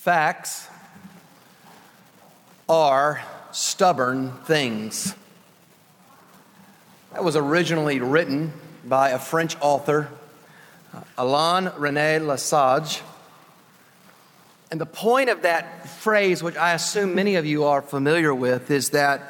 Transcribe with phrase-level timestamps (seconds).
[0.00, 0.66] Facts
[2.70, 5.14] are stubborn things.
[7.12, 10.08] That was originally written by a French author,
[10.94, 13.02] uh, Alain René Lesage.
[14.70, 18.70] And the point of that phrase, which I assume many of you are familiar with,
[18.70, 19.20] is that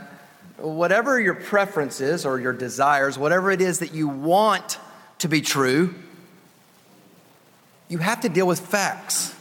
[0.57, 4.79] whatever your preference is or your desires, whatever it is that you want
[5.18, 5.96] to be true,
[7.89, 9.34] you have to deal with facts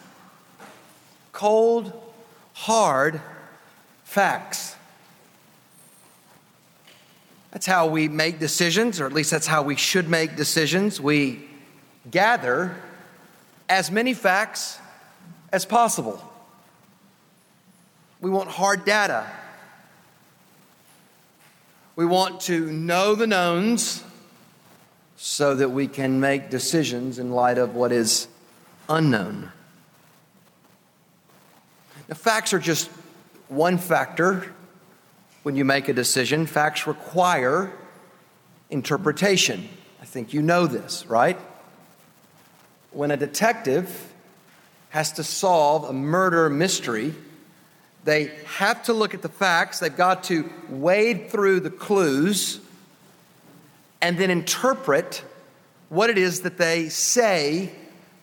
[1.39, 1.93] cold,
[2.51, 3.21] hard
[4.03, 4.75] facts.
[7.51, 10.99] That's how we make decisions, or at least that's how we should make decisions.
[10.99, 11.47] We
[12.11, 12.75] gather
[13.69, 14.79] as many facts
[15.53, 16.21] as possible.
[18.19, 19.25] We want hard data.
[21.95, 24.03] We want to know the knowns
[25.15, 28.27] so that we can make decisions in light of what is
[28.89, 29.53] unknown.
[32.09, 32.89] The facts are just
[33.49, 34.51] one factor
[35.43, 36.47] when you make a decision.
[36.47, 37.71] Facts require
[38.71, 39.69] interpretation.
[40.01, 41.37] I think you know this, right?
[42.89, 44.11] When a detective
[44.89, 47.13] has to solve a murder mystery,
[48.05, 52.59] they have to look at the facts, they've got to wade through the clues,
[54.01, 55.23] and then interpret
[55.89, 57.71] what it is that they say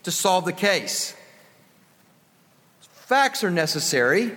[0.03, 1.16] to solve the case.
[3.07, 4.33] Facts are necessary,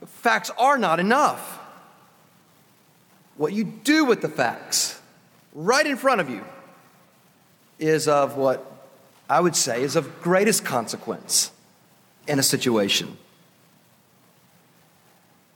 [0.00, 1.58] but facts are not enough.
[3.36, 4.98] What you do with the facts
[5.52, 6.42] right in front of you
[7.78, 8.64] is of what
[9.28, 11.50] I would say is of greatest consequence
[12.26, 13.18] in a situation.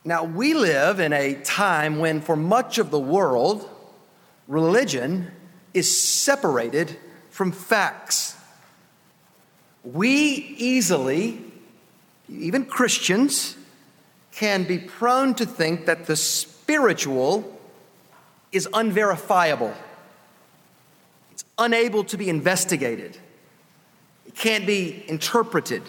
[0.05, 3.67] Now, we live in a time when, for much of the world,
[4.47, 5.31] religion
[5.73, 6.99] is separated
[7.31, 8.37] from facts.
[9.85, 11.41] We easily,
[12.29, 13.57] even Christians,
[14.33, 17.59] can be prone to think that the spiritual
[18.53, 19.75] is unverifiable.
[21.33, 23.17] It's unable to be investigated.
[24.27, 25.83] It can't be interpreted.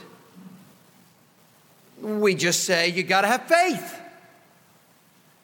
[2.02, 4.00] We just say you got to have faith.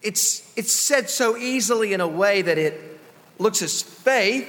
[0.01, 2.99] It's, it's said so easily in a way that it
[3.39, 4.47] looks as faith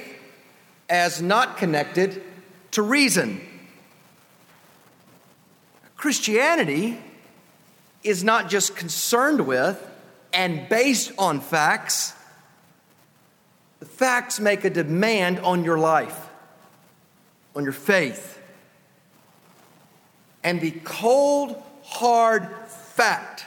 [0.89, 2.23] as not connected
[2.71, 3.41] to reason.
[5.99, 6.97] Christianity
[8.05, 9.85] is not just concerned with
[10.31, 12.13] and based on facts,
[13.81, 16.29] the facts make a demand on your life,
[17.53, 18.41] on your faith.
[20.41, 23.43] And the cold, hard fact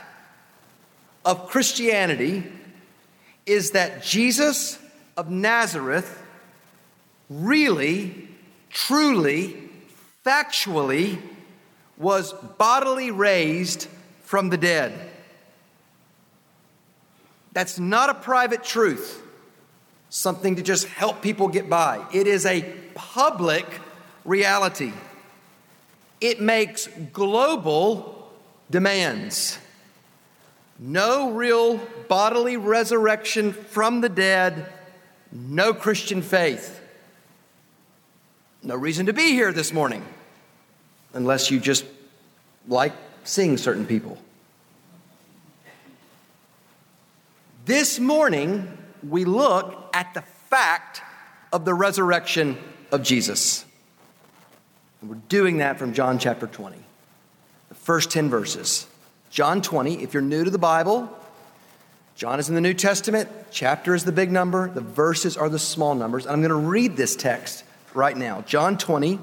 [1.24, 2.44] of Christianity
[3.46, 4.78] is that Jesus
[5.16, 6.22] of Nazareth
[7.30, 8.28] really,
[8.69, 9.70] truly,
[10.22, 11.19] factually
[11.97, 13.88] was bodily raised
[14.22, 15.10] from the dead.
[17.53, 19.22] That's not a private truth,
[20.08, 22.04] something to just help people get by.
[22.12, 22.62] It is a
[22.94, 23.66] public
[24.25, 24.92] reality.
[26.20, 28.31] It makes global
[28.70, 29.58] demands.
[30.78, 34.72] No real bodily resurrection from the dead,
[35.31, 36.81] no Christian faith.
[38.62, 40.04] No reason to be here this morning
[41.12, 41.84] unless you just
[42.68, 42.92] like
[43.24, 44.18] seeing certain people.
[47.64, 48.76] This morning,
[49.08, 51.02] we look at the fact
[51.52, 52.58] of the resurrection
[52.90, 53.64] of Jesus.
[55.00, 56.76] And we're doing that from John chapter 20,
[57.68, 58.86] the first 10 verses.
[59.30, 61.08] John 20, if you're new to the Bible,
[62.16, 65.58] John is in the New Testament, chapter is the big number, the verses are the
[65.58, 66.26] small numbers.
[66.26, 67.64] And I'm going to read this text
[67.94, 68.42] right now.
[68.42, 69.18] John 20,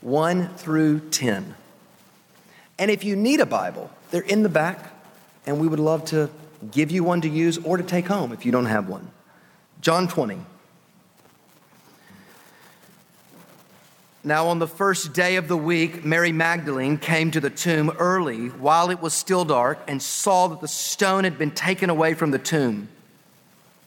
[0.00, 1.54] 1 through 10.
[2.78, 4.92] And if you need a Bible, they're in the back,
[5.46, 6.30] and we would love to
[6.70, 9.10] give you one to use or to take home if you don't have one.
[9.80, 10.40] John 20.
[14.24, 18.48] Now, on the first day of the week, Mary Magdalene came to the tomb early
[18.48, 22.30] while it was still dark and saw that the stone had been taken away from
[22.30, 22.88] the tomb.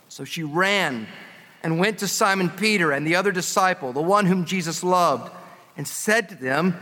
[0.09, 1.07] So she ran
[1.63, 5.31] and went to Simon Peter and the other disciple, the one whom Jesus loved
[5.77, 6.75] and said to them,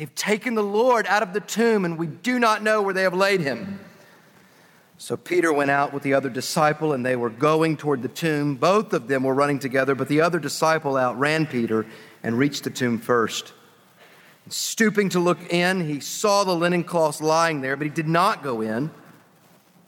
[0.00, 3.02] They've taken the Lord out of the tomb, and we do not know where they
[3.02, 3.80] have laid him.
[4.96, 8.54] So Peter went out with the other disciple, and they were going toward the tomb.
[8.54, 11.84] Both of them were running together, but the other disciple outran Peter
[12.22, 13.52] and reached the tomb first.
[14.48, 18.42] Stooping to look in, he saw the linen cloths lying there, but he did not
[18.42, 18.90] go in.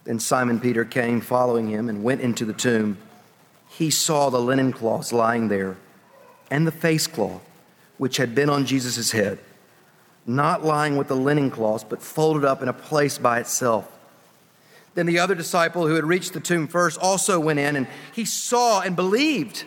[0.05, 2.99] Then Simon Peter came following him and went into the tomb.
[3.69, 5.79] He saw the linen cloths lying there
[6.50, 7.40] and the face cloth
[8.03, 9.39] which had been on Jesus' head.
[10.27, 13.89] not lying with the linen cloths, but folded up in a place by itself.
[14.97, 18.25] Then the other disciple who had reached the tomb first also went in, and he
[18.25, 19.63] saw and believed.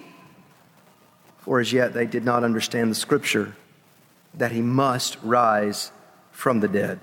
[1.37, 3.55] For as yet they did not understand the scripture
[4.33, 5.93] that he must rise
[6.33, 6.99] from the dead.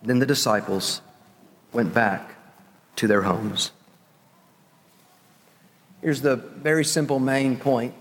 [0.00, 1.00] Then the disciples
[1.72, 2.36] went back
[2.96, 3.72] to their homes.
[6.00, 7.94] Here's the very simple main point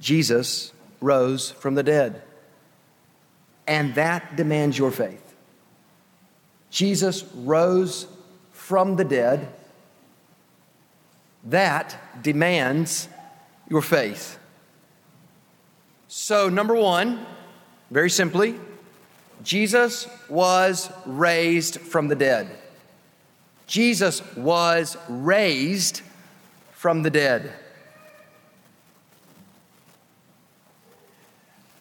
[0.00, 2.22] Jesus rose from the dead.
[3.66, 5.34] And that demands your faith.
[6.70, 8.06] Jesus rose
[8.52, 9.48] from the dead.
[11.44, 13.08] That demands
[13.68, 14.38] your faith.
[16.08, 17.24] So, number one,
[17.90, 18.58] very simply,
[19.42, 22.48] Jesus was raised from the dead.
[23.66, 26.02] Jesus was raised
[26.72, 27.52] from the dead.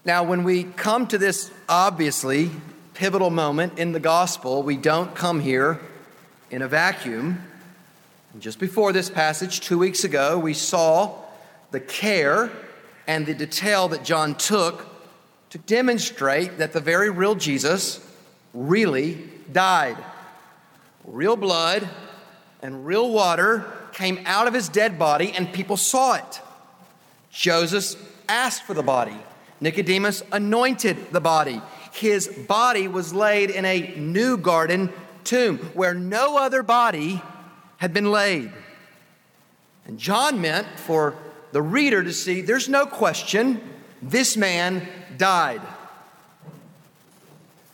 [0.05, 2.51] Now, when we come to this obviously
[2.93, 5.79] pivotal moment in the gospel, we don't come here
[6.51, 7.41] in a vacuum.
[8.31, 11.15] And just before this passage, two weeks ago, we saw
[11.71, 12.51] the care
[13.07, 14.85] and the detail that John took
[15.49, 17.99] to demonstrate that the very real Jesus
[18.53, 19.97] really died.
[21.03, 21.89] Real blood
[22.61, 26.41] and real water came out of his dead body, and people saw it.
[27.31, 27.99] Joseph
[28.29, 29.17] asked for the body.
[29.65, 31.59] Nicodemus anointed the body.
[31.91, 37.19] His body was laid in a new garden tomb where no other body
[37.77, 38.51] had been laid.
[39.87, 41.15] And John meant for
[41.51, 43.59] the reader to see there's no question
[44.03, 45.63] this man died.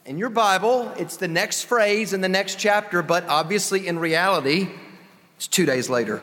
[0.06, 4.70] In your Bible, it's the next phrase in the next chapter, but obviously in reality,
[5.36, 6.22] it's two days later.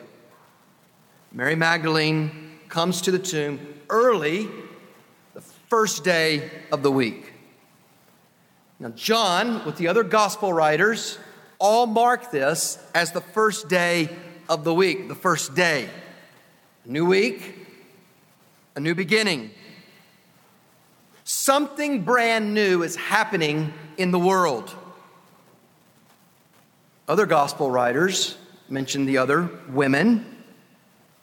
[1.31, 4.49] Mary Magdalene comes to the tomb early
[5.69, 7.31] first day of the week.
[8.79, 11.19] Now, John, with the other gospel writers,
[11.59, 14.09] all mark this as the first day
[14.47, 15.89] of the week, the first day.
[16.85, 17.67] A new week,
[18.75, 19.51] a new beginning.
[21.23, 24.73] Something brand new is happening in the world.
[27.07, 28.37] Other gospel writers
[28.69, 30.25] mention the other women.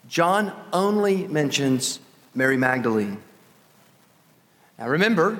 [0.07, 1.99] John only mentions
[2.33, 3.21] Mary Magdalene.
[4.77, 5.39] Now remember,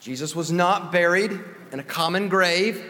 [0.00, 1.38] Jesus was not buried
[1.72, 2.84] in a common grave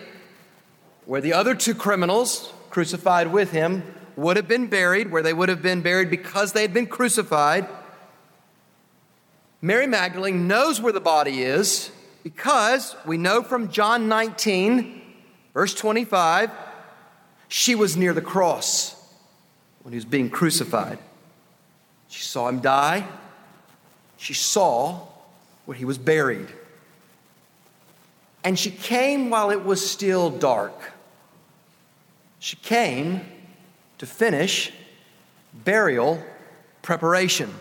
[1.05, 3.83] where the other two criminals crucified with him
[4.17, 7.69] would have been buried, where they would have been buried because they had been crucified.
[9.63, 11.91] Mary Magdalene knows where the body is
[12.23, 15.01] because we know from John 19,
[15.55, 16.51] verse 25,
[17.49, 18.95] she was near the cross
[19.83, 20.99] when he was being crucified.
[22.09, 23.07] She saw him die.
[24.17, 25.07] She saw
[25.67, 26.49] where he was buried.
[28.43, 30.93] And she came while it was still dark.
[32.39, 33.21] She came
[33.99, 34.73] to finish
[35.53, 36.23] burial
[36.83, 37.53] preparation.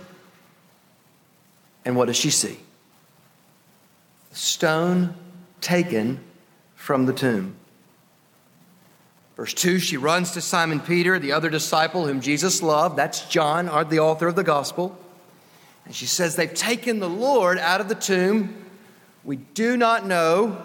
[1.83, 2.59] And what does she see?
[4.29, 5.15] The stone
[5.61, 6.19] taken
[6.75, 7.55] from the tomb.
[9.35, 12.95] Verse 2 she runs to Simon Peter, the other disciple whom Jesus loved.
[12.95, 14.97] That's John, the author of the gospel.
[15.85, 18.55] And she says, They've taken the Lord out of the tomb.
[19.23, 20.63] We do not know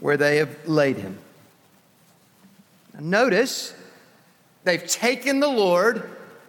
[0.00, 1.18] where they have laid him.
[2.94, 3.74] Now notice,
[4.64, 6.08] they've taken the Lord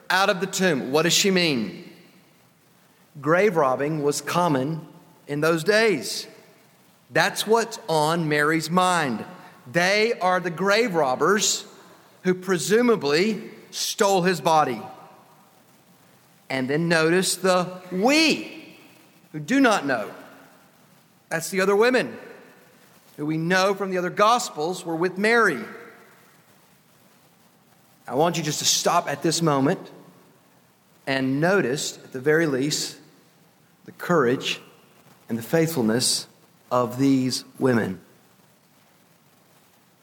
[0.10, 0.92] out of the tomb.
[0.92, 1.90] What does she mean?
[3.22, 4.86] Grave robbing was common
[5.28, 6.28] in those days.
[7.12, 9.24] That's what's on Mary's mind.
[9.72, 11.66] They are the grave robbers
[12.24, 14.82] who presumably stole his body.
[16.50, 18.78] And then notice the we
[19.32, 20.12] who do not know.
[21.30, 22.18] That's the other women
[23.18, 25.64] who we know from the other Gospels were with Mary.
[28.08, 29.80] I want you just to stop at this moment
[31.08, 32.98] and notice, at the very least,
[33.86, 34.60] the courage
[35.30, 36.28] and the faithfulness
[36.72, 38.00] of these women.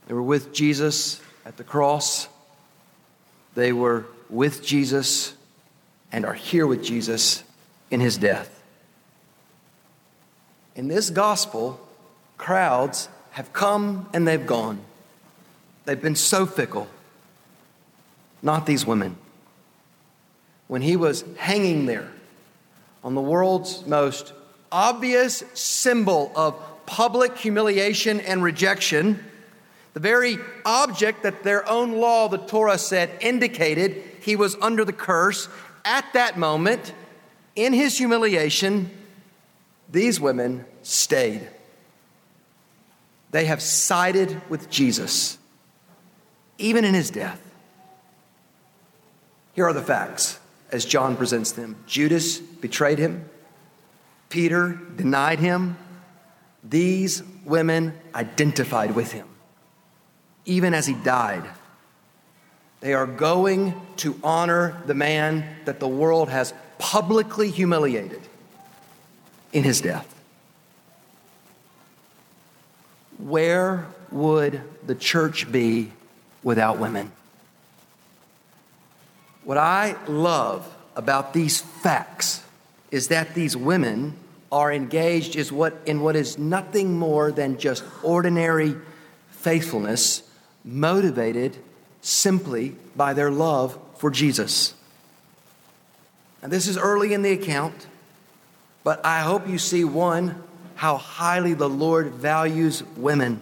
[0.06, 2.28] They were with Jesus at the cross,
[3.54, 5.34] they were with Jesus
[6.12, 7.42] and are here with Jesus
[7.90, 8.62] in his death.
[10.76, 11.80] In this gospel,
[12.36, 14.80] crowds have come and they've gone.
[15.84, 16.86] They've been so fickle.
[18.42, 19.16] Not these women.
[20.68, 22.08] When he was hanging there
[23.02, 24.32] on the world's most
[24.70, 26.54] obvious symbol of
[26.86, 29.22] public humiliation and rejection,
[29.94, 34.92] the very object that their own law, the Torah said, indicated he was under the
[34.92, 35.48] curse,
[35.84, 36.92] at that moment,
[37.54, 38.90] in his humiliation,
[39.90, 41.48] these women stayed.
[43.30, 45.38] They have sided with Jesus,
[46.58, 47.40] even in his death.
[49.54, 50.38] Here are the facts
[50.70, 53.28] as John presents them Judas betrayed him,
[54.28, 55.76] Peter denied him.
[56.64, 59.28] These women identified with him,
[60.44, 61.44] even as he died.
[62.82, 68.20] They are going to honor the man that the world has publicly humiliated
[69.52, 70.08] in his death.
[73.18, 75.92] Where would the church be
[76.42, 77.12] without women?
[79.44, 82.42] What I love about these facts
[82.90, 84.16] is that these women
[84.50, 88.74] are engaged is what, in what is nothing more than just ordinary
[89.30, 90.24] faithfulness,
[90.64, 91.56] motivated
[92.02, 94.74] simply by their love for Jesus.
[96.42, 97.86] And this is early in the account,
[98.84, 100.42] but I hope you see one,
[100.74, 103.40] how highly the Lord values women.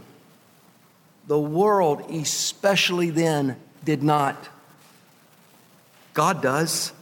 [1.26, 4.48] The world, especially then, did not.
[6.12, 6.92] God does.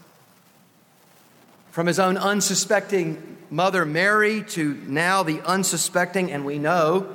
[1.73, 7.12] From his own unsuspecting mother Mary to now the unsuspecting, and we know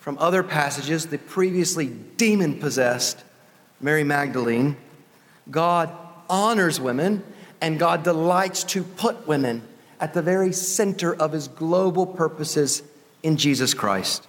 [0.00, 3.22] from other passages, the previously demon possessed
[3.84, 4.78] Mary Magdalene,
[5.50, 5.90] God
[6.30, 7.22] honors women
[7.60, 9.60] and God delights to put women
[10.00, 12.82] at the very center of his global purposes
[13.22, 14.26] in Jesus Christ.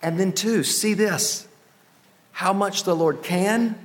[0.00, 1.48] And then, two, see this
[2.30, 3.76] how much the Lord can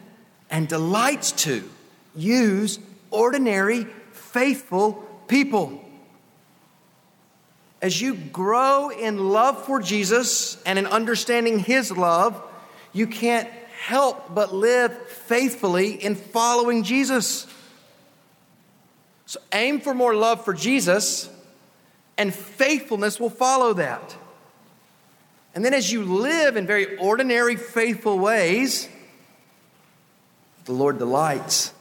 [0.52, 1.68] and delights to
[2.16, 2.78] use
[3.10, 4.94] ordinary, faithful
[5.28, 5.84] people.
[7.82, 12.40] As you grow in love for Jesus and in understanding his love,
[12.94, 13.50] you can't
[13.82, 17.48] help but live faithfully in following Jesus.
[19.26, 21.30] So aim for more love for Jesus,
[22.18, 24.16] and faithfulness will follow that.
[25.56, 28.88] And then as you live in very ordinary, faithful ways,
[30.66, 31.74] the Lord delights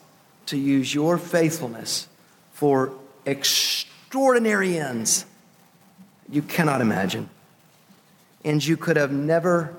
[0.47, 2.09] to use your faithfulness
[2.53, 2.93] for
[3.27, 5.27] extraordinary ends
[6.29, 7.29] you cannot imagine.
[8.45, 9.75] Ends you could have never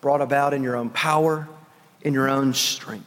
[0.00, 1.48] brought about in your own power,
[2.02, 3.06] in your own strength.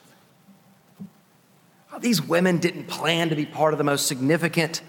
[1.99, 4.81] These women didn't plan to be part of the most significant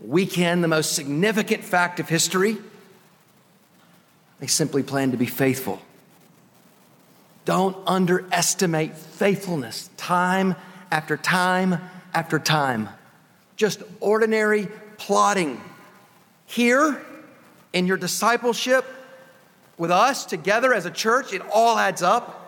[0.00, 2.56] weekend, the most significant fact of history.
[4.38, 5.80] They simply planned to be faithful.
[7.44, 10.54] Don't underestimate faithfulness time
[10.90, 11.78] after time
[12.14, 12.88] after time.
[13.56, 14.68] Just ordinary
[14.98, 15.60] plodding.
[16.46, 17.00] Here
[17.72, 18.84] in your discipleship,
[19.82, 22.38] with us together as a church, it all adds up.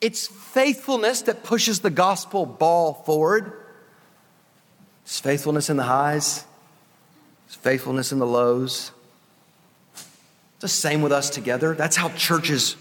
[0.00, 3.52] It's faithfulness that pushes the gospel ball forward.
[5.02, 6.44] It's faithfulness in the highs,
[7.46, 8.92] it's faithfulness in the lows.
[9.94, 11.74] It's the same with us together.
[11.74, 12.76] That's how churches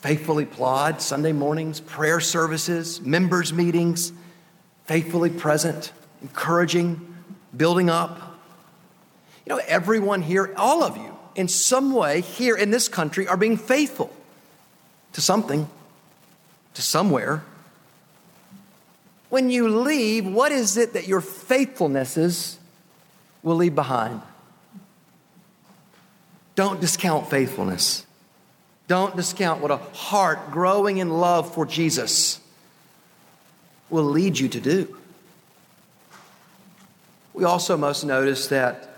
[0.00, 4.12] faithfully plod Sunday mornings, prayer services, members' meetings,
[4.86, 5.92] faithfully present,
[6.22, 7.14] encouraging,
[7.56, 8.36] building up.
[9.46, 13.36] You know, everyone here, all of you, in some way here in this country are
[13.36, 14.14] being faithful
[15.12, 15.68] to something,
[16.74, 17.42] to somewhere.
[19.28, 22.56] When you leave, what is it that your faithfulnesses
[23.42, 24.20] will leave behind?
[26.54, 28.06] Don't discount faithfulness.
[28.88, 32.40] Don't discount what a heart growing in love for Jesus
[33.88, 34.96] will lead you to do.
[37.32, 38.96] We also must notice that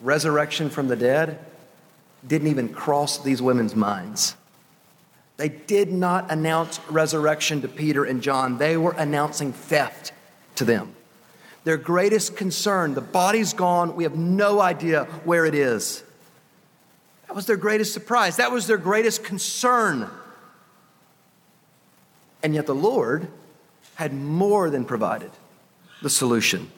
[0.00, 1.38] resurrection from the dead
[2.26, 4.34] didn't even cross these women's minds.
[5.36, 10.12] They did not announce resurrection to Peter and John, they were announcing theft
[10.56, 10.94] to them.
[11.64, 16.02] Their greatest concern the body's gone, we have no idea where it is.
[17.26, 20.10] That was their greatest surprise, that was their greatest concern.
[22.42, 23.28] And yet the Lord
[23.94, 25.30] had more than provided
[26.02, 26.70] the solution.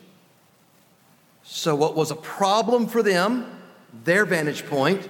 [1.44, 3.60] So, what was a problem for them,
[4.04, 5.08] their vantage point,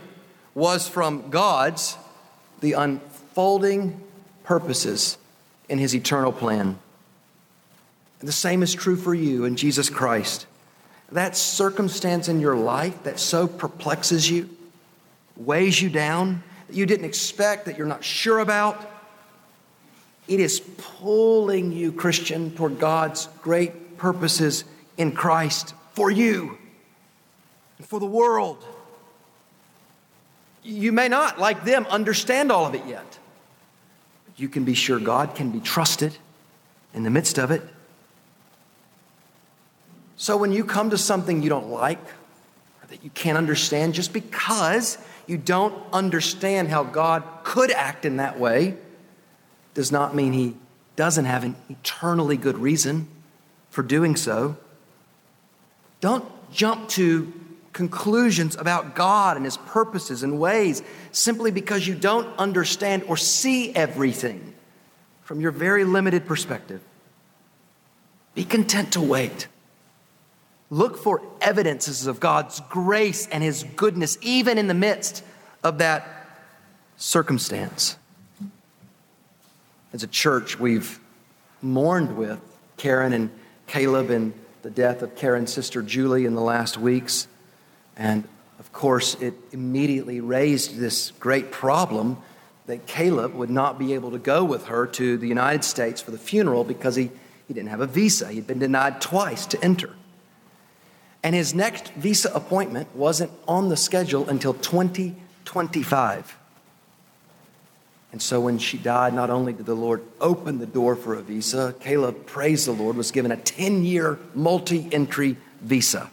[0.54, 1.96] was from God's,
[2.60, 4.00] the unfolding
[4.44, 5.16] purposes
[5.68, 6.78] in his eternal plan.
[8.20, 10.46] And the same is true for you in Jesus Christ.
[11.12, 14.50] That circumstance in your life that so perplexes you,
[15.36, 18.90] weighs you down, that you didn't expect, that you're not sure about,
[20.28, 24.64] it is pulling you, Christian, toward God's great purposes
[24.96, 26.56] in Christ for you
[27.78, 28.64] and for the world.
[30.62, 33.18] You may not, like them, understand all of it yet.
[34.26, 36.16] But you can be sure God can be trusted
[36.92, 37.62] in the midst of it.
[40.16, 44.12] So when you come to something you don't like or that you can't understand, just
[44.12, 48.76] because you don't understand how God could act in that way,
[49.72, 50.56] does not mean He
[50.96, 53.08] doesn't have an eternally good reason
[53.70, 54.58] for doing so.
[56.00, 57.32] Don't jump to
[57.72, 63.74] conclusions about God and His purposes and ways simply because you don't understand or see
[63.74, 64.54] everything
[65.22, 66.80] from your very limited perspective.
[68.34, 69.48] Be content to wait.
[70.70, 75.24] Look for evidences of God's grace and His goodness, even in the midst
[75.62, 76.06] of that
[76.96, 77.96] circumstance.
[79.92, 81.00] As a church, we've
[81.62, 82.40] mourned with
[82.76, 83.30] Karen and
[83.66, 87.26] Caleb and the death of Karen's sister Julie in the last weeks.
[87.96, 88.24] And
[88.58, 92.18] of course, it immediately raised this great problem
[92.66, 96.10] that Caleb would not be able to go with her to the United States for
[96.10, 97.10] the funeral because he,
[97.48, 98.28] he didn't have a visa.
[98.28, 99.90] He'd been denied twice to enter.
[101.22, 106.38] And his next visa appointment wasn't on the schedule until 2025.
[108.12, 111.22] And so when she died, not only did the Lord open the door for a
[111.22, 116.10] visa, Caleb, praise the Lord, was given a 10 year multi entry visa.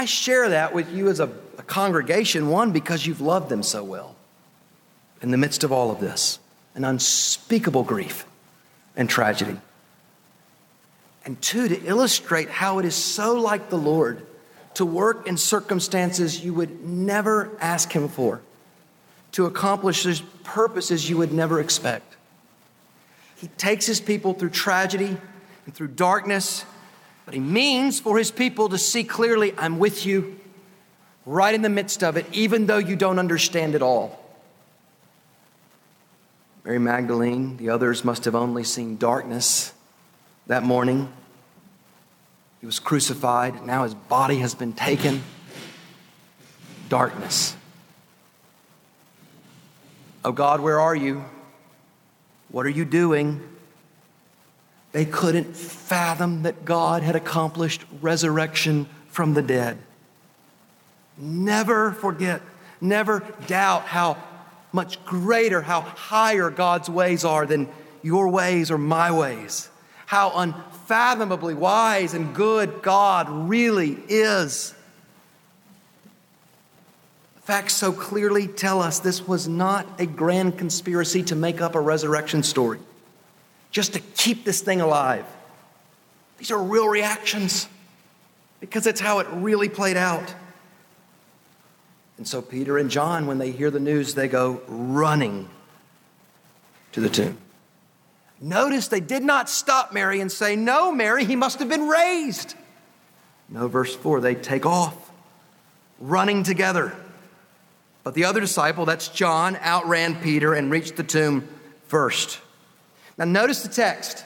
[0.00, 3.84] I share that with you as a, a, congregation, one, because you've loved them so
[3.84, 4.16] well
[5.20, 6.38] in the midst of all of this
[6.74, 8.24] an unspeakable grief
[8.96, 9.58] and tragedy.
[11.26, 14.26] And two, to illustrate how it is so like the Lord
[14.72, 18.40] to work in circumstances you would never ask Him for
[19.32, 22.16] to accomplish his purposes you would never expect.
[23.36, 25.18] He takes his people through tragedy
[25.66, 26.64] and through darkness,
[27.30, 30.40] but he means for his people to see clearly, I'm with you
[31.24, 34.18] right in the midst of it, even though you don't understand it all.
[36.64, 39.72] Mary Magdalene, the others must have only seen darkness
[40.48, 41.08] that morning.
[42.58, 43.64] He was crucified.
[43.64, 45.22] Now his body has been taken.
[46.88, 47.54] Darkness.
[50.24, 51.24] Oh God, where are you?
[52.48, 53.40] What are you doing?
[54.92, 59.78] They couldn't fathom that God had accomplished resurrection from the dead.
[61.16, 62.40] Never forget,
[62.80, 64.16] never doubt how
[64.72, 67.68] much greater, how higher God's ways are than
[68.02, 69.68] your ways or my ways.
[70.06, 74.74] How unfathomably wise and good God really is.
[77.42, 81.80] Facts so clearly tell us this was not a grand conspiracy to make up a
[81.80, 82.78] resurrection story,
[83.70, 85.24] just to keep this thing alive.
[86.38, 87.68] These are real reactions
[88.60, 90.34] because it's how it really played out.
[92.16, 95.48] And so Peter and John, when they hear the news, they go running
[96.92, 97.38] to the tomb.
[98.40, 102.54] Notice they did not stop Mary and say, No, Mary, he must have been raised.
[103.48, 105.10] No, verse 4, they take off,
[105.98, 106.94] running together.
[108.02, 111.48] But the other disciple, that's John, outran Peter and reached the tomb
[111.86, 112.40] first.
[113.20, 114.24] Now, notice the text.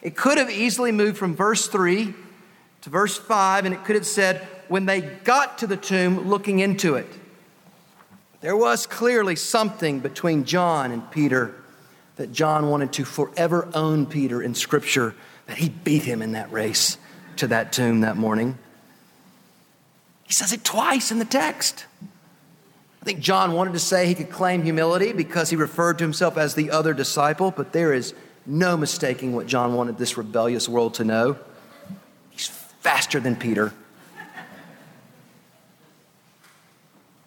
[0.00, 2.14] It could have easily moved from verse 3
[2.80, 6.60] to verse 5, and it could have said, when they got to the tomb, looking
[6.60, 7.06] into it.
[8.40, 11.54] There was clearly something between John and Peter
[12.16, 16.50] that John wanted to forever own Peter in Scripture, that he beat him in that
[16.50, 16.96] race
[17.36, 18.56] to that tomb that morning.
[20.22, 21.84] He says it twice in the text.
[23.06, 26.36] I think John wanted to say he could claim humility because he referred to himself
[26.36, 28.14] as the other disciple, but there is
[28.44, 31.38] no mistaking what John wanted this rebellious world to know.
[32.30, 33.72] He's faster than Peter.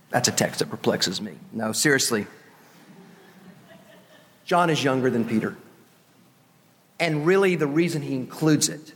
[0.10, 1.36] That's a text that perplexes me.
[1.54, 2.28] No, seriously.
[4.44, 5.56] John is younger than Peter.
[7.00, 8.92] And really, the reason he includes it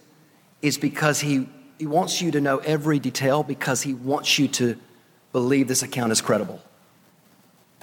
[0.61, 1.47] is because he,
[1.79, 4.75] he wants you to know every detail because he wants you to
[5.31, 6.61] believe this account is credible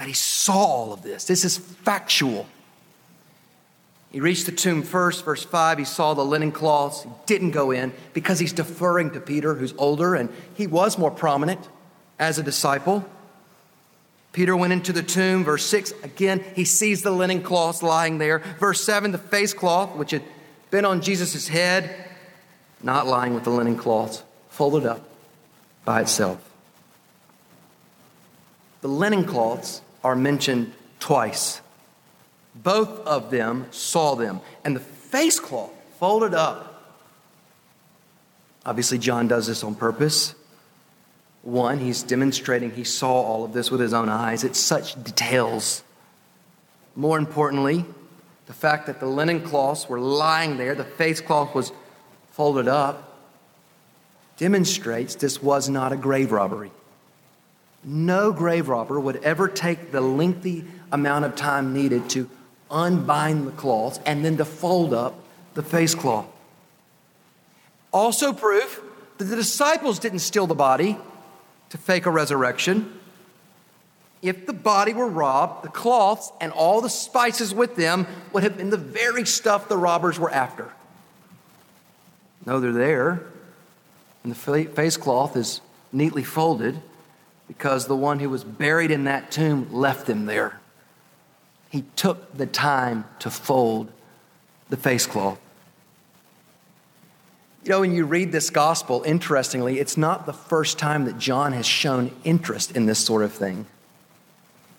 [0.01, 1.27] that he saw all of this.
[1.27, 2.47] This is factual.
[4.11, 5.77] He reached the tomb first, verse 5.
[5.77, 7.03] He saw the linen cloths.
[7.03, 11.11] He didn't go in because he's deferring to Peter, who's older, and he was more
[11.11, 11.69] prominent
[12.19, 13.05] as a disciple.
[14.33, 15.45] Peter went into the tomb.
[15.45, 18.39] Verse 6, again, he sees the linen cloths lying there.
[18.59, 20.23] Verse 7, the face cloth, which had
[20.71, 22.09] been on Jesus' head,
[22.83, 25.07] not lying with the linen cloths, folded up
[25.85, 26.43] by itself.
[28.81, 31.61] The linen cloths are mentioned twice.
[32.55, 34.41] Both of them saw them.
[34.65, 36.67] And the face cloth folded up.
[38.65, 40.35] Obviously, John does this on purpose.
[41.43, 44.45] One, he's demonstrating he saw all of this with his own eyes.
[44.45, 45.83] It's such details.
[46.95, 47.87] More importantly,
[48.47, 51.73] the fact that the linen cloths were lying there, the face cloth was
[52.33, 53.17] folded up,
[54.37, 56.73] demonstrates this was not a grave robbery.
[57.83, 62.29] No grave robber would ever take the lengthy amount of time needed to
[62.71, 65.15] unbind the cloths and then to fold up
[65.55, 66.27] the face cloth.
[67.93, 68.81] Also, proof
[69.19, 70.97] that the disciples didn't steal the body
[71.71, 72.99] to fake a resurrection.
[74.23, 78.57] If the body were robbed, the cloths and all the spices with them would have
[78.59, 80.71] been the very stuff the robbers were after.
[82.45, 83.23] No, they're there,
[84.23, 85.61] and the face cloth is
[85.93, 86.81] neatly folded
[87.51, 90.61] because the one who was buried in that tomb left them there.
[91.69, 93.91] He took the time to fold
[94.69, 95.37] the face cloth.
[97.65, 101.53] You know, when you read this gospel, interestingly, it's not the first time that John
[101.53, 103.67] has shown interest in this sort of thing.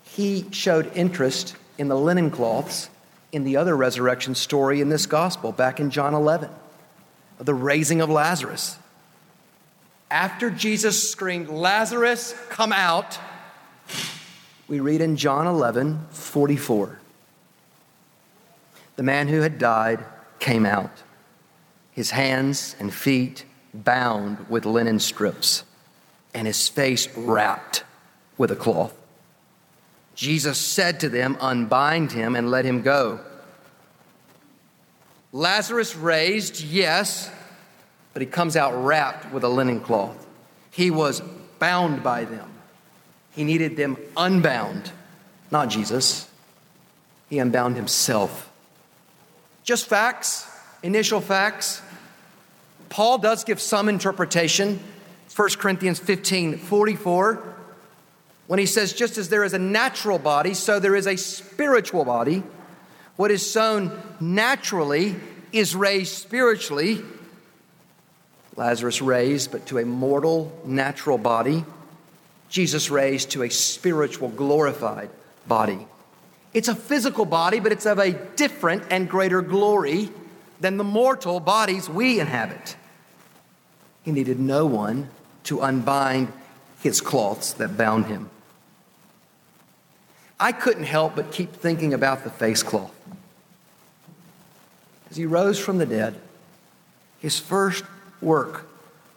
[0.04, 2.90] He showed interest in the linen cloths
[3.34, 6.50] in the other resurrection story in this gospel back in John 11,
[7.38, 8.78] the raising of Lazarus
[10.12, 13.18] after Jesus screamed, Lazarus, come out,
[14.68, 17.00] we read in John 11 44.
[18.98, 20.06] The man who had died
[20.40, 20.92] came out,
[21.92, 25.64] his hands and feet bound with linen strips,
[26.34, 27.86] and his face wrapped
[28.38, 28.94] with a cloth.
[30.14, 33.22] Jesus said to them, Unbind him and let him go.
[35.32, 37.32] Lazarus raised, yes
[38.14, 40.28] but he comes out wrapped with a linen cloth.
[40.72, 41.22] He was
[41.60, 42.50] bound by them.
[43.32, 44.92] He needed them unbound,
[45.52, 46.30] not Jesus.
[47.30, 48.52] He unbound himself.
[49.64, 50.48] Just facts,
[50.84, 51.82] initial facts.
[52.90, 54.80] Paul does give some interpretation.
[55.34, 57.42] 1 Corinthians 15 44,
[58.48, 62.04] when he says, Just as there is a natural body, so there is a spiritual
[62.04, 62.44] body.
[63.16, 65.16] What is sown naturally
[65.54, 67.02] is raised spiritually.
[68.56, 71.66] Lazarus raised, but to a mortal, natural body.
[72.50, 75.10] Jesus raised to a spiritual, glorified
[75.48, 75.88] body.
[76.54, 80.10] It's a physical body, but it's of a different and greater glory
[80.60, 82.76] than the mortal bodies we inhabit.
[84.04, 85.10] He needed no one
[85.46, 86.32] to unbind
[86.82, 88.30] his cloths that bound him.
[90.40, 92.94] I couldn't help but keep thinking about the face cloth.
[95.10, 96.16] As he rose from the dead,
[97.20, 97.84] his first
[98.22, 98.68] work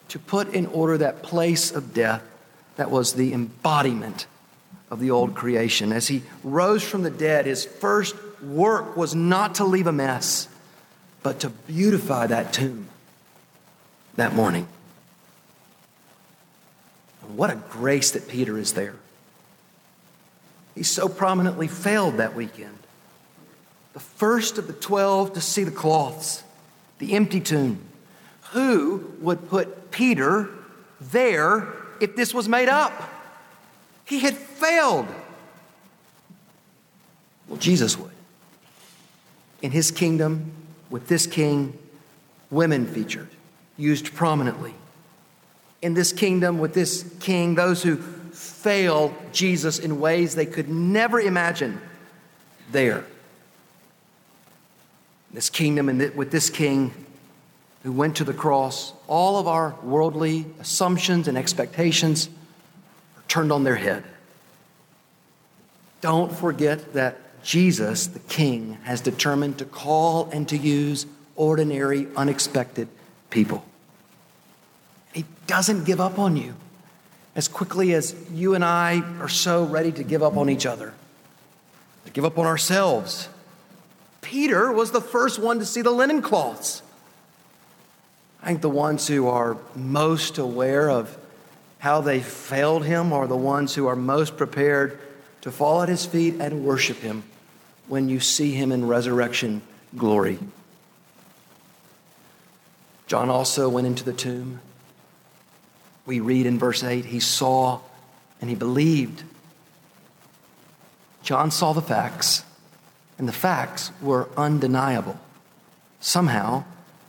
[0.09, 2.23] to put in order that place of death
[2.77, 4.27] that was the embodiment
[4.90, 5.93] of the old creation.
[5.93, 10.49] As he rose from the dead, his first work was not to leave a mess,
[11.23, 12.88] but to beautify that tomb
[14.17, 14.69] that morning.
[17.29, 18.95] what a grace that Peter is there.
[20.77, 22.79] He so prominently failed that weekend.
[23.93, 26.45] The first of the 12 to see the cloths,
[26.99, 27.81] the empty tomb
[28.55, 30.49] who would put Peter
[31.01, 31.67] there
[32.01, 32.93] if this was made up?
[34.05, 35.09] He had failed.
[37.49, 38.12] Well, Jesus would.
[39.61, 40.53] In his kingdom,
[40.88, 41.77] with this king,
[42.49, 43.29] women featured,
[43.77, 44.75] used prominently.
[45.83, 51.21] In this kingdom, with this king, those who fail Jesus in ways they could never
[51.21, 51.81] imagine,
[52.71, 53.05] there.
[55.33, 56.93] This kingdom and with this king,
[57.85, 62.29] who went to the cross, all of our worldly assumptions and expectations
[63.16, 64.03] are turned on their head.
[66.01, 72.88] Don't forget that Jesus, the King, has determined to call and to use ordinary, unexpected
[73.29, 73.64] people.
[75.12, 76.55] He doesn't give up on you
[77.37, 80.94] as quickly as you and I are so ready to give up on each other,
[82.07, 83.29] to give up on ourselves.
[84.23, 86.81] Peter was the first one to see the linen cloths.
[88.45, 91.17] I think the ones who are most aware of
[91.79, 94.99] how they failed him are the ones who are most prepared
[95.41, 97.23] to fall at his feet and worship him
[97.89, 99.63] when you see him in resurrection
[99.97, 100.39] glory.
[103.07, 104.61] John also went into the tomb.
[106.05, 107.81] We read in verse 8, he saw
[108.43, 109.23] and he believed.
[111.23, 112.45] John saw the facts,
[113.17, 115.19] and the facts were undeniable.
[115.99, 116.65] Somehow,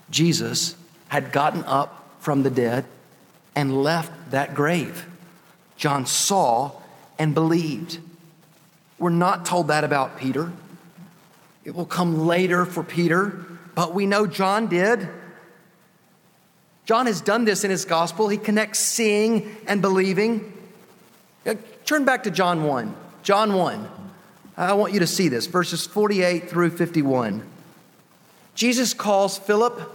[0.10, 0.78] Jesus
[1.15, 2.84] had gotten up from the dead
[3.56, 5.06] and left that grave.
[5.78, 6.73] John saw
[7.17, 7.99] and believed.
[8.99, 10.51] We're not told that about Peter.
[11.63, 15.08] It will come later for Peter, but we know John did.
[16.84, 18.28] John has done this in his gospel.
[18.28, 20.51] He connects seeing and believing.
[21.86, 22.93] Turn back to John 1.
[23.23, 23.89] John 1.
[24.58, 27.41] I want you to see this, verses 48 through 51.
[28.54, 29.94] Jesus calls Philip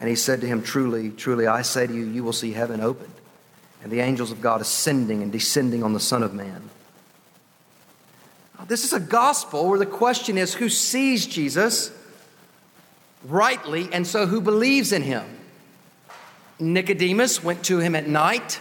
[0.00, 2.80] And he said to him, Truly, truly, I say to you, you will see heaven
[2.80, 3.14] opened,
[3.82, 6.70] and the angels of God ascending and descending on the Son of Man.
[8.66, 11.90] This is a gospel where the question is who sees Jesus
[13.24, 15.24] rightly, and so who believes in him?
[16.58, 18.60] Nicodemus went to him at night,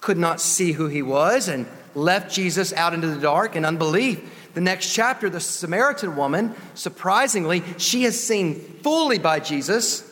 [0.00, 4.20] could not see who he was, and left Jesus out into the dark in unbelief.
[4.54, 10.07] The next chapter, the Samaritan woman, surprisingly, she has seen fully by Jesus.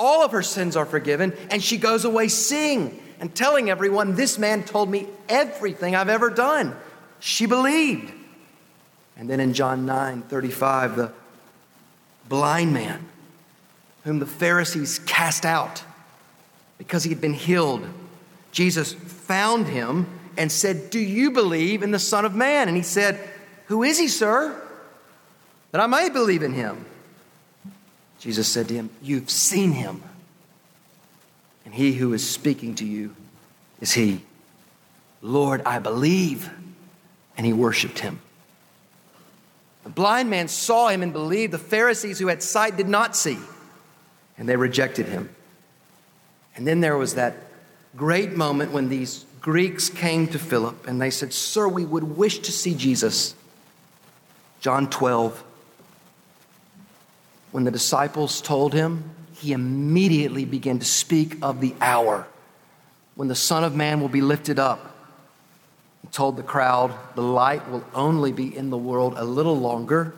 [0.00, 4.38] All of her sins are forgiven, and she goes away seeing and telling everyone, This
[4.38, 6.74] man told me everything I've ever done.
[7.20, 8.10] She believed.
[9.18, 11.12] And then in John 9 35, the
[12.30, 13.06] blind man
[14.04, 15.82] whom the Pharisees cast out
[16.78, 17.86] because he had been healed,
[18.52, 20.06] Jesus found him
[20.38, 22.68] and said, Do you believe in the Son of Man?
[22.68, 23.20] And he said,
[23.66, 24.58] Who is he, sir?
[25.72, 26.86] That I may believe in him.
[28.20, 30.02] Jesus said to him, You've seen him.
[31.64, 33.14] And he who is speaking to you
[33.80, 34.22] is he.
[35.22, 36.50] Lord, I believe.
[37.36, 38.20] And he worshiped him.
[39.84, 41.52] The blind man saw him and believed.
[41.52, 43.38] The Pharisees who had sight did not see,
[44.36, 45.34] and they rejected him.
[46.54, 47.36] And then there was that
[47.96, 52.40] great moment when these Greeks came to Philip and they said, Sir, we would wish
[52.40, 53.34] to see Jesus.
[54.60, 55.42] John 12.
[57.52, 62.26] When the disciples told him, he immediately began to speak of the hour
[63.14, 64.94] when the Son of Man will be lifted up
[66.02, 70.14] He told the crowd, The light will only be in the world a little longer.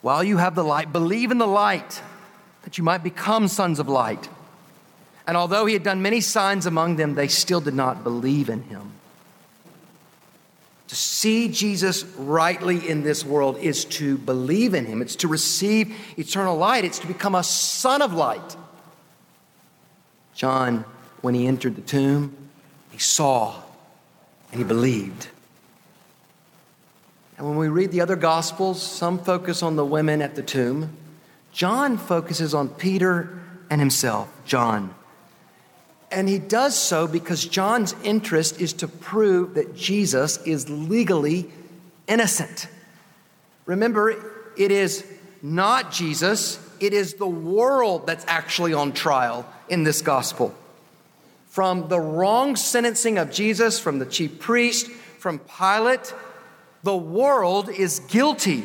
[0.00, 2.00] While you have the light, believe in the light
[2.62, 4.28] that you might become sons of light.
[5.26, 8.62] And although he had done many signs among them, they still did not believe in
[8.62, 8.92] him.
[10.90, 15.94] To see Jesus rightly in this world is to believe in him, it's to receive
[16.18, 18.56] eternal light, it's to become a son of light.
[20.34, 20.84] John,
[21.20, 22.36] when he entered the tomb,
[22.90, 23.62] he saw
[24.50, 25.28] and he believed.
[27.38, 30.96] And when we read the other Gospels, some focus on the women at the tomb.
[31.52, 33.38] John focuses on Peter
[33.70, 34.92] and himself, John.
[36.10, 41.50] And he does so because John's interest is to prove that Jesus is legally
[42.08, 42.66] innocent.
[43.66, 44.10] Remember,
[44.56, 45.06] it is
[45.42, 50.54] not Jesus, it is the world that's actually on trial in this gospel
[51.50, 54.86] from the wrong sentencing of Jesus, from the chief priest,
[55.18, 56.14] from Pilate.
[56.84, 58.64] The world is guilty.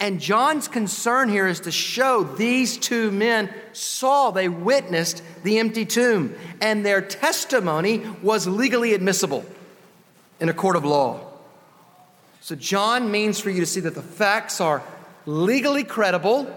[0.00, 5.86] And John's concern here is to show these two men saw, they witnessed the empty
[5.86, 9.44] tomb, and their testimony was legally admissible
[10.40, 11.20] in a court of law.
[12.40, 14.82] So, John means for you to see that the facts are
[15.24, 16.54] legally credible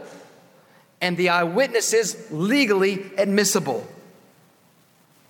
[0.99, 3.87] and the eyewitnesses legally admissible.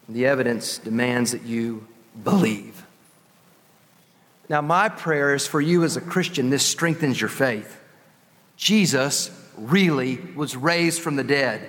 [0.09, 1.85] The evidence demands that you
[2.23, 2.83] believe.
[4.49, 7.79] Now, my prayer is for you as a Christian, this strengthens your faith.
[8.57, 11.67] Jesus really was raised from the dead.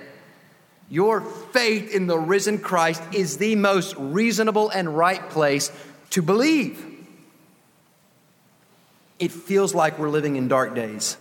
[0.89, 5.71] Your faith in the risen Christ is the most reasonable and right place
[6.09, 6.85] to believe.
[9.19, 11.15] It feels like we're living in dark days.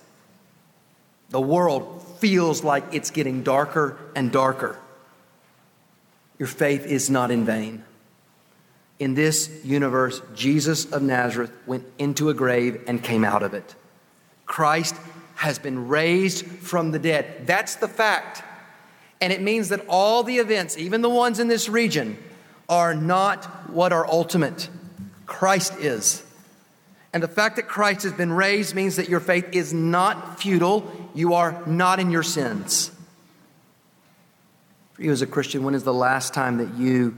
[1.30, 4.78] The world feels like it's getting darker and darker
[6.38, 7.84] your faith is not in vain.
[8.98, 13.74] In this universe, Jesus of Nazareth went into a grave and came out of it.
[14.46, 14.94] Christ
[15.38, 17.46] has been raised from the dead.
[17.46, 18.42] That's the fact.
[19.20, 22.18] And it means that all the events, even the ones in this region,
[22.68, 24.68] are not what are ultimate.
[25.26, 26.24] Christ is.
[27.12, 30.90] And the fact that Christ has been raised means that your faith is not futile.
[31.14, 32.90] You are not in your sins.
[34.94, 37.16] For you as a Christian, when is the last time that you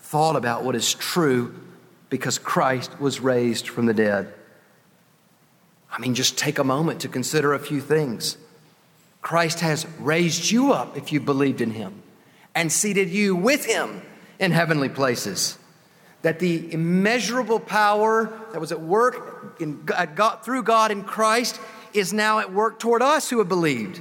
[0.00, 1.54] thought about what is true
[2.10, 4.34] because Christ was raised from the dead?
[5.96, 8.36] I mean, just take a moment to consider a few things.
[9.22, 12.02] Christ has raised you up if you believed in him
[12.54, 14.02] and seated you with him
[14.38, 15.58] in heavenly places.
[16.20, 21.58] That the immeasurable power that was at work in, God, through God in Christ
[21.94, 24.00] is now at work toward us who have believed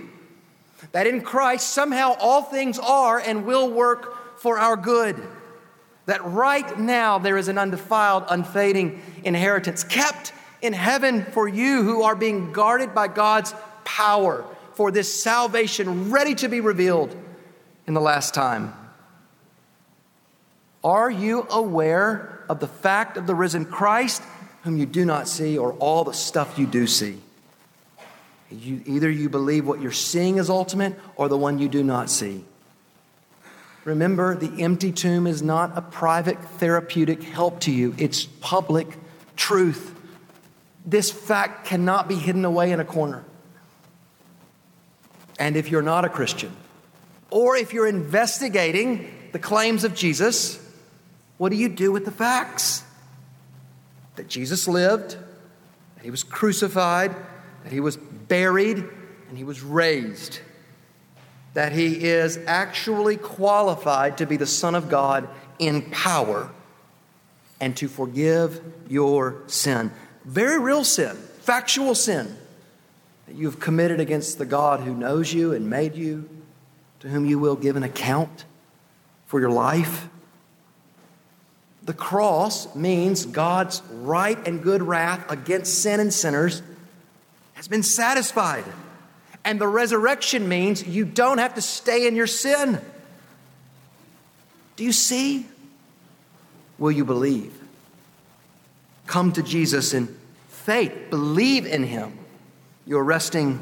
[0.92, 5.16] That in Christ, somehow all things are and will work for our good.
[6.08, 10.34] That right now there is an undefiled, unfading inheritance kept
[10.66, 16.36] in heaven for you who are being guarded by God's power for this salvation ready
[16.36, 17.16] to be revealed
[17.88, 18.74] in the last time.
[20.84, 24.22] Are you aware of the fact of the risen Christ,
[24.64, 27.18] whom you do not see, or all the stuff you do see?
[28.52, 32.10] You, either you believe what you're seeing is ultimate or the one you do not
[32.10, 32.46] see.
[33.84, 38.88] Remember, the empty tomb is not a private therapeutic help to you, it's public
[39.36, 39.95] truth.
[40.86, 43.24] This fact cannot be hidden away in a corner.
[45.40, 46.56] And if you're not a Christian,
[47.30, 50.60] or if you're investigating the claims of Jesus,
[51.38, 52.84] what do you do with the facts?
[54.16, 55.18] That Jesus lived,
[55.96, 57.14] that he was crucified,
[57.64, 58.78] that he was buried,
[59.28, 60.40] and he was raised.
[61.56, 66.50] That he is actually qualified to be the Son of God in power
[67.60, 69.92] and to forgive your sin.
[70.26, 72.36] Very real sin, factual sin
[73.28, 76.30] that you have committed against the God who knows you and made you,
[77.00, 78.46] to whom you will give an account
[79.28, 80.10] for your life.
[81.84, 86.64] The cross means God's right and good wrath against sin and sinners
[87.54, 88.66] has been satisfied.
[89.44, 92.82] And the resurrection means you don't have to stay in your sin.
[94.76, 95.46] Do you see?
[96.80, 97.54] Will you believe?
[99.06, 100.16] Come to Jesus in
[100.48, 102.18] faith, believe in Him.
[102.86, 103.62] You're resting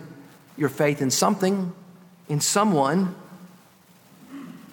[0.58, 1.74] your faith in something,
[2.30, 3.16] in someone.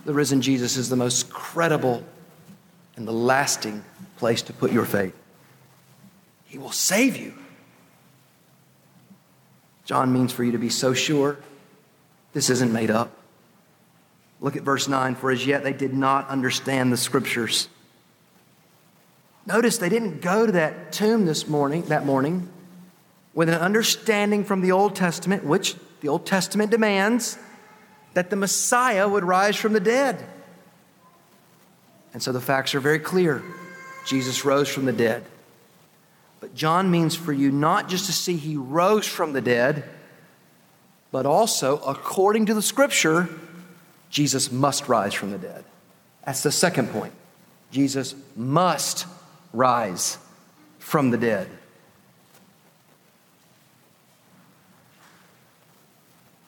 [0.04, 2.04] The risen Jesus is the most credible
[2.96, 3.84] and the lasting
[4.16, 5.14] place to put your faith.
[6.46, 7.34] He will save you.
[9.84, 11.38] John means for you to be so sure
[12.32, 13.10] this isn't made up.
[14.40, 15.16] Look at verse 9.
[15.16, 17.68] For as yet they did not understand the scriptures.
[19.52, 22.48] Notice they didn't go to that tomb this morning, that morning,
[23.34, 27.36] with an understanding from the Old Testament, which the Old Testament demands
[28.14, 30.24] that the Messiah would rise from the dead.
[32.12, 33.42] And so the facts are very clear.
[34.06, 35.24] Jesus rose from the dead.
[36.38, 39.82] But John means for you not just to see he rose from the dead,
[41.10, 43.28] but also, according to the scripture,
[44.10, 45.64] Jesus must rise from the dead.
[46.24, 47.14] That's the second point.
[47.72, 49.06] Jesus must
[49.52, 50.18] rise
[50.78, 51.48] from the dead.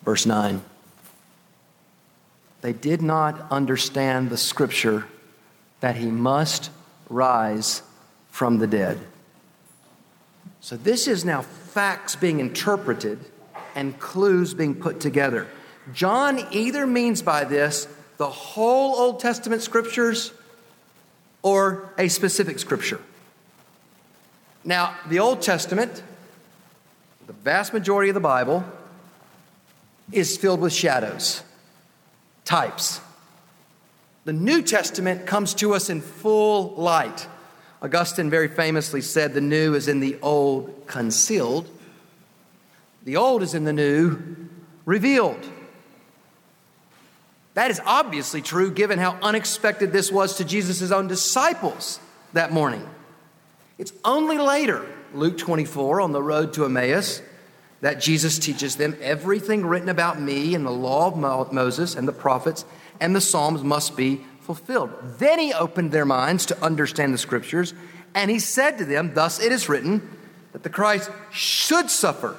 [0.03, 0.61] Verse 9.
[2.61, 5.05] They did not understand the scripture
[5.79, 6.71] that he must
[7.09, 7.81] rise
[8.29, 8.99] from the dead.
[10.61, 13.19] So, this is now facts being interpreted
[13.75, 15.47] and clues being put together.
[15.93, 17.87] John either means by this
[18.17, 20.31] the whole Old Testament scriptures
[21.43, 22.99] or a specific scripture.
[24.65, 26.01] Now, the Old Testament,
[27.27, 28.63] the vast majority of the Bible,
[30.11, 31.43] is filled with shadows,
[32.45, 33.01] types.
[34.25, 37.27] The New Testament comes to us in full light.
[37.81, 41.69] Augustine very famously said, The new is in the old concealed,
[43.03, 44.17] the old is in the new
[44.85, 45.45] revealed.
[47.53, 51.99] That is obviously true given how unexpected this was to Jesus' own disciples
[52.33, 52.87] that morning.
[53.77, 57.21] It's only later, Luke 24, on the road to Emmaus,
[57.81, 62.13] that Jesus teaches them everything written about me in the law of Moses and the
[62.13, 62.65] prophets
[62.99, 64.91] and the Psalms must be fulfilled.
[65.19, 67.73] Then he opened their minds to understand the scriptures,
[68.15, 70.17] and he said to them, Thus it is written
[70.53, 72.37] that the Christ should suffer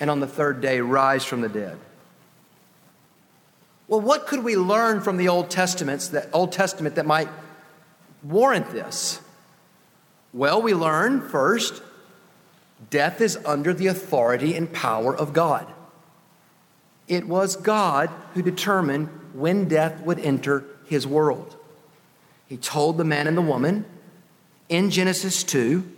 [0.00, 1.78] and on the third day rise from the dead.
[3.94, 7.28] Well, what could we learn from the Old Testaments that Old Testament that might
[8.24, 9.20] warrant this?
[10.32, 11.80] Well, we learn first
[12.90, 15.72] Death is under the authority and power of God.
[17.06, 21.54] It was God who determined when death would enter his world.
[22.48, 23.84] He told the man and the woman
[24.68, 25.88] in Genesis 2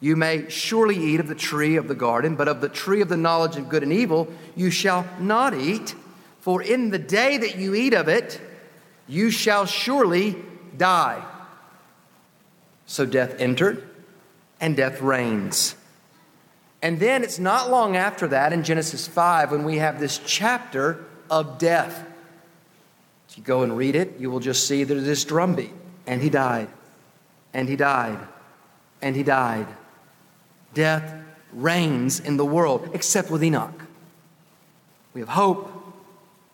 [0.00, 3.10] You may surely eat of the tree of the garden, but of the tree of
[3.10, 5.94] the knowledge of good and evil you shall not eat,
[6.48, 8.40] for in the day that you eat of it,
[9.06, 10.34] you shall surely
[10.78, 11.22] die.
[12.86, 13.86] So death entered,
[14.58, 15.74] and death reigns.
[16.80, 21.04] And then it's not long after that in Genesis 5 when we have this chapter
[21.28, 22.02] of death.
[23.28, 25.74] If you go and read it, you will just see there's this drumbeat.
[26.06, 26.68] And he died,
[27.52, 28.26] and he died,
[29.02, 29.66] and he died.
[30.72, 31.12] Death
[31.52, 33.82] reigns in the world, except with Enoch.
[35.12, 35.74] We have hope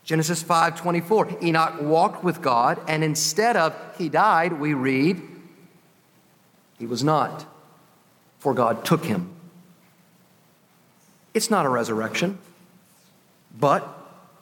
[0.05, 5.22] Genesis 5:24 Enoch walked with God and instead of he died we read
[6.78, 7.46] he was not
[8.38, 9.30] for God took him.
[11.32, 12.38] It's not a resurrection,
[13.59, 13.88] but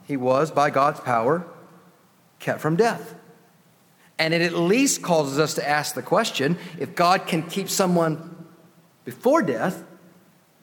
[0.09, 1.47] he was by God's power
[2.41, 3.15] kept from death.
[4.19, 8.47] And it at least causes us to ask the question if God can keep someone
[9.05, 9.85] before death,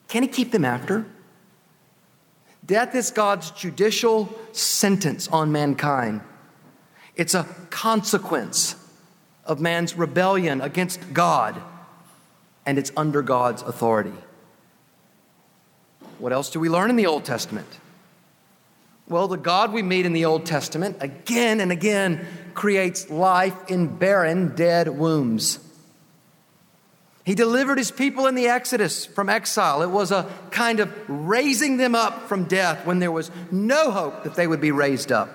[0.08, 1.06] can he keep them after?
[2.70, 6.20] Death is God's judicial sentence on mankind.
[7.16, 8.76] It's a consequence
[9.44, 11.60] of man's rebellion against God,
[12.64, 14.14] and it's under God's authority.
[16.20, 17.66] What else do we learn in the Old Testament?
[19.08, 23.96] Well, the God we meet in the Old Testament again and again creates life in
[23.96, 25.58] barren, dead wombs.
[27.24, 29.82] He delivered his people in the Exodus from exile.
[29.82, 34.24] It was a kind of raising them up from death when there was no hope
[34.24, 35.28] that they would be raised up.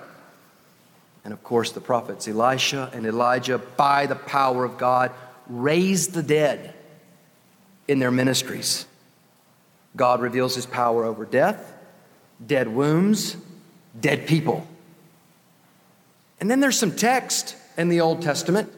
[1.24, 5.12] And of course, the prophets Elisha and Elijah, by the power of God,
[5.48, 6.74] raised the dead
[7.88, 8.86] in their ministries.
[9.94, 11.72] God reveals his power over death,
[12.44, 13.36] dead wombs,
[13.98, 14.66] dead people.
[16.40, 18.72] And then there's some text in the Old Testament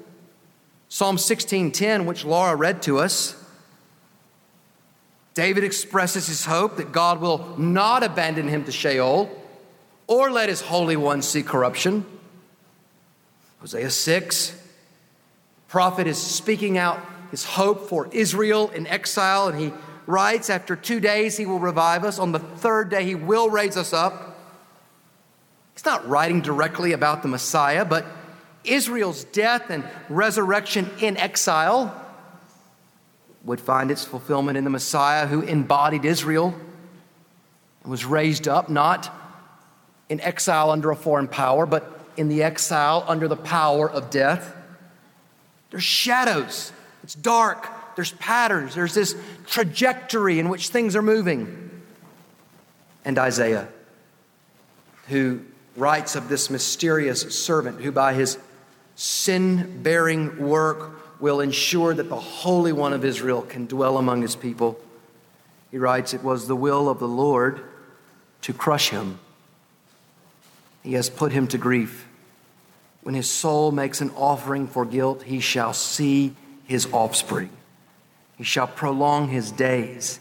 [0.88, 3.34] Psalm 16:10, which Laura read to us,
[5.34, 9.30] David expresses his hope that God will not abandon him to Sheol
[10.06, 12.04] or let his holy one see corruption.
[13.60, 14.60] Hosea 6,
[15.68, 19.72] prophet is speaking out his hope for Israel in exile, and he
[20.06, 22.18] writes, After two days he will revive us.
[22.18, 24.36] On the third day he will raise us up.
[25.74, 28.06] He's not writing directly about the Messiah, but
[28.70, 32.04] Israel's death and resurrection in exile
[33.44, 36.54] would find its fulfillment in the Messiah who embodied Israel
[37.82, 39.14] and was raised up not
[40.08, 44.54] in exile under a foreign power, but in the exile under the power of death.
[45.70, 49.14] There's shadows, it's dark, there's patterns, there's this
[49.46, 51.70] trajectory in which things are moving.
[53.04, 53.68] And Isaiah,
[55.08, 55.40] who
[55.76, 58.38] writes of this mysterious servant who, by his
[58.98, 64.34] sin bearing work will ensure that the Holy One of Israel can dwell among his
[64.34, 64.76] people.
[65.70, 67.60] He writes, It was the will of the Lord
[68.42, 69.20] to crush him.
[70.82, 72.08] He has put him to grief.
[73.02, 76.34] When his soul makes an offering for guilt, he shall see
[76.64, 77.50] his offspring.
[78.36, 80.18] He shall prolong his days.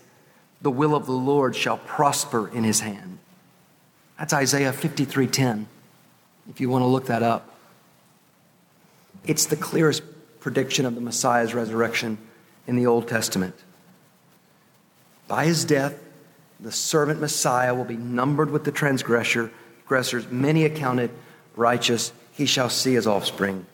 [0.61, 3.17] The will of the Lord shall prosper in his hand.
[4.19, 5.65] That's Isaiah 53:10.
[6.47, 7.56] If you want to look that up.
[9.27, 10.01] It's the clearest
[10.39, 12.17] prediction of the Messiah's resurrection
[12.65, 13.55] in the Old Testament.
[15.27, 15.99] By his death,
[16.59, 19.51] the servant Messiah will be numbered with the transgressor,
[19.87, 21.11] transgressors, many accounted
[21.55, 22.13] righteous.
[22.31, 23.65] He shall see his offspring.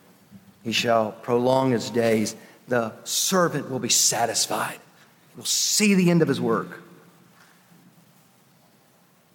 [0.63, 2.35] He shall prolong his days.
[2.67, 4.79] The servant will be satisfied.
[5.33, 6.81] He will see the end of his work.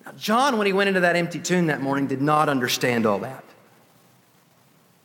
[0.05, 3.21] Now, John, when he went into that empty tomb that morning, did not understand all
[3.21, 3.45] that.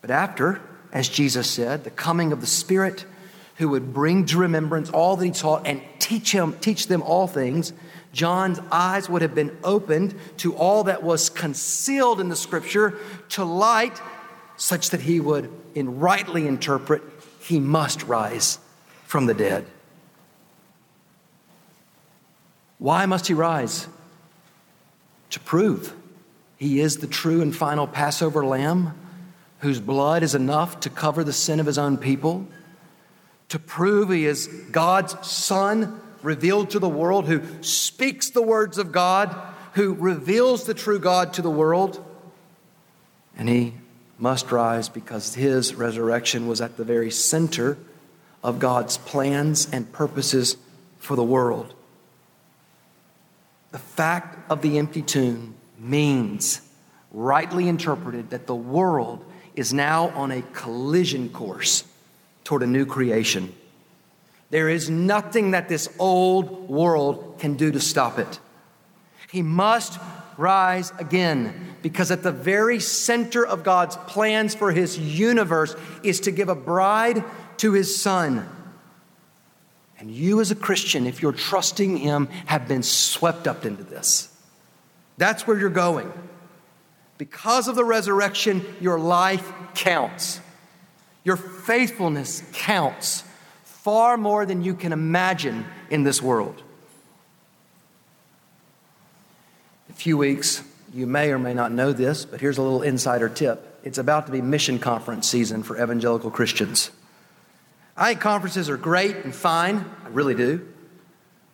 [0.02, 0.62] But after,
[0.94, 3.06] as Jesus said, the coming of the Spirit
[3.56, 7.28] who would bring to remembrance all that he taught and teach him teach them all
[7.28, 7.74] things.
[8.14, 12.96] John's eyes would have been opened to all that was concealed in the scripture
[13.30, 14.00] to light
[14.56, 17.02] such that he would in rightly interpret
[17.42, 18.60] he must rise
[19.06, 19.66] from the dead.
[22.78, 23.88] Why must he rise?
[25.32, 25.94] To prove
[26.58, 28.94] he is the true and final passover lamb
[29.64, 32.46] whose blood is enough to cover the sin of his own people,
[33.48, 38.92] to prove he is God's Son revealed to the world, who speaks the words of
[38.92, 39.34] God,
[39.74, 42.04] who reveals the true God to the world.
[43.38, 43.76] And he
[44.20, 47.78] must rise because his resurrection was at the very center
[48.44, 50.58] of God's plans and purposes
[51.00, 51.74] for the world.
[53.72, 56.62] The fact of the empty tomb means,
[57.14, 59.24] rightly interpreted, that the world
[59.56, 61.84] is now on a collision course
[62.44, 63.54] toward a new creation.
[64.50, 68.40] There is nothing that this old world can do to stop it.
[69.32, 70.00] He must
[70.38, 76.32] rise again because at the very center of God's plans for his universe is to
[76.32, 77.24] give a bride
[77.58, 78.48] to his son.
[80.00, 84.30] And you, as a Christian, if you're trusting him, have been swept up into this.
[85.18, 86.12] That's where you're going.
[87.24, 90.42] Because of the resurrection, your life counts.
[91.24, 93.24] Your faithfulness counts
[93.64, 96.62] far more than you can imagine in this world.
[99.90, 100.64] A few weeks,
[100.94, 103.80] You may or may not know this, but here's a little insider tip.
[103.86, 106.92] It's about to be mission conference season for evangelical Christians.
[107.96, 110.68] I think conferences are great and fine, I really do.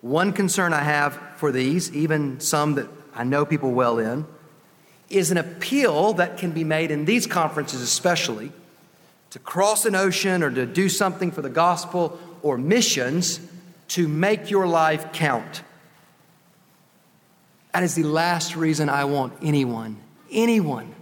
[0.01, 4.25] One concern I have for these, even some that I know people well in,
[5.09, 8.51] is an appeal that can be made in these conferences, especially,
[9.31, 13.39] to cross an ocean or to do something for the gospel or missions
[13.89, 15.63] to make your life count.
[17.73, 19.97] That is the last reason I want anyone,
[20.31, 20.95] anyone,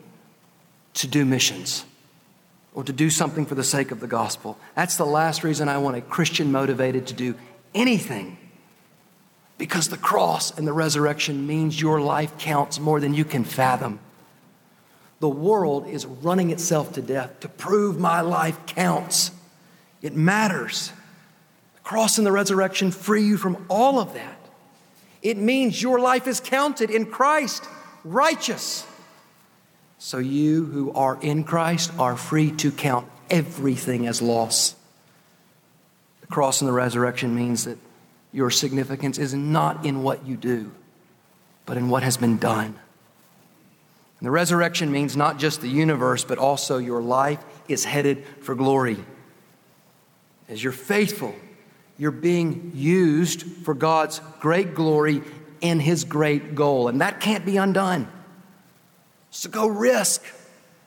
[0.96, 1.86] to do missions
[2.74, 4.58] or to do something for the sake of the gospel.
[4.76, 7.36] That's the last reason I want a Christian motivated to do
[7.74, 8.38] anything.
[9.58, 14.00] Because the cross and the resurrection means your life counts more than you can fathom.
[15.20, 19.32] The world is running itself to death to prove my life counts.
[20.02, 20.92] It matters.
[21.76, 24.38] The cross and the resurrection free you from all of that.
[25.24, 27.64] It means your life is counted in Christ,
[28.04, 28.86] righteous.
[29.98, 34.76] So you who are in Christ are free to count everything as loss.
[36.22, 37.80] The cross and the resurrection means that
[38.32, 40.72] your significance is not in what you do,
[41.66, 42.78] but in what has been done.
[44.20, 48.56] And the resurrection means not just the universe, but also your life is headed for
[48.56, 48.98] glory.
[50.50, 51.36] As you're faithful,
[51.98, 55.22] you're being used for God's great glory
[55.62, 56.88] and His great goal.
[56.88, 58.08] And that can't be undone.
[59.30, 60.24] So go risk,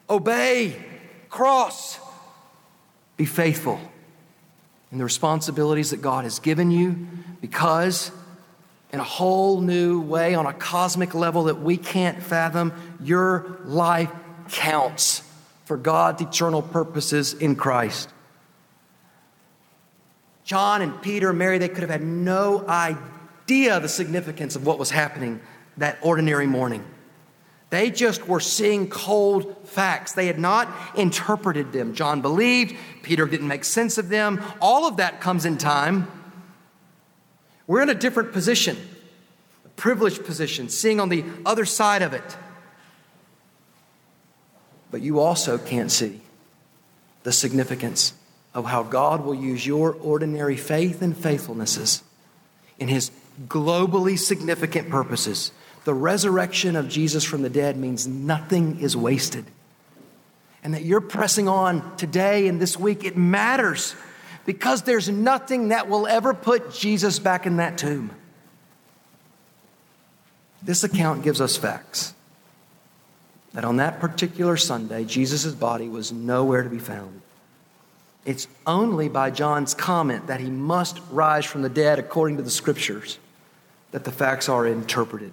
[0.08, 0.76] obey,
[1.28, 1.98] cross,
[3.16, 3.78] be faithful
[4.90, 7.06] in the responsibilities that God has given you
[7.40, 8.10] because
[8.92, 12.72] in a whole new way, on a cosmic level that we can't fathom,
[13.02, 14.10] your life
[14.48, 15.22] counts
[15.64, 18.08] for God's eternal purposes in Christ.
[20.44, 24.80] John and Peter and Mary, they could have had no idea the significance of what
[24.80, 25.40] was happening
[25.76, 26.84] that ordinary morning.
[27.70, 30.12] They just were seeing cold facts.
[30.12, 31.94] They had not interpreted them.
[31.94, 34.42] John believed, Peter didn't make sense of them.
[34.60, 36.08] All of that comes in time.
[37.70, 38.76] We're in a different position,
[39.64, 42.36] a privileged position, seeing on the other side of it.
[44.90, 46.20] But you also can't see
[47.22, 48.12] the significance
[48.54, 52.02] of how God will use your ordinary faith and faithfulnesses
[52.80, 53.12] in His
[53.46, 55.52] globally significant purposes.
[55.84, 59.44] The resurrection of Jesus from the dead means nothing is wasted.
[60.64, 63.94] And that you're pressing on today and this week, it matters
[64.46, 68.10] because there's nothing that will ever put Jesus back in that tomb.
[70.62, 72.14] This account gives us facts
[73.54, 77.22] that on that particular Sunday, Jesus' body was nowhere to be found.
[78.24, 82.50] It's only by John's comment that he must rise from the dead according to the
[82.50, 83.18] scriptures
[83.92, 85.32] that the facts are interpreted.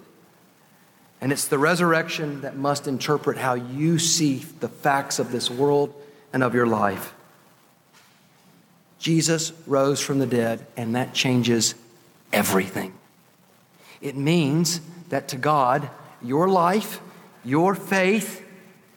[1.20, 5.92] And it's the resurrection that must interpret how you see the facts of this world
[6.32, 7.12] and of your life.
[8.98, 11.74] Jesus rose from the dead, and that changes
[12.32, 12.92] everything.
[14.00, 15.88] It means that to God,
[16.22, 17.00] your life,
[17.44, 18.44] your faith,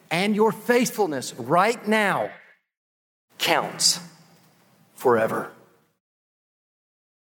[0.09, 2.29] and your faithfulness right now
[3.37, 3.99] counts
[4.95, 5.51] forever.